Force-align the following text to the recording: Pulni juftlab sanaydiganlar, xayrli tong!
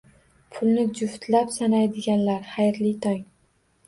Pulni 0.53 0.85
juftlab 0.99 1.51
sanaydiganlar, 1.55 2.47
xayrli 2.55 2.95
tong! 3.07 3.21